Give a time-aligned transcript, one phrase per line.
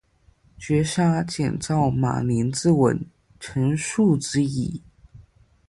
[0.57, 3.03] 绝杀，减灶马陵自刎，
[3.39, 4.81] 成竖子矣